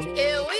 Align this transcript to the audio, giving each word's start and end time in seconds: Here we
Here 0.00 0.42
we 0.48 0.59